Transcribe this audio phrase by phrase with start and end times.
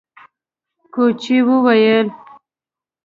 [0.93, 2.07] کوچي وويل: